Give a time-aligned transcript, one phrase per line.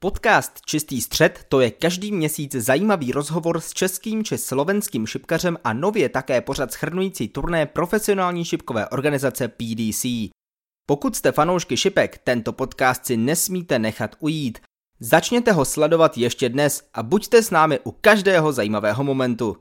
[0.00, 5.72] Podcast Čistý střed to je každý měsíc zajímavý rozhovor s českým či slovenským šipkařem a
[5.72, 10.04] nově také pořad schrnující turné profesionální šipkové organizace PDC.
[10.86, 14.58] Pokud jste fanoušky šipek, tento podcast si nesmíte nechat ujít.
[15.00, 19.56] Začněte ho sledovat ještě dnes a buďte s námi u každého zajímavého momentu.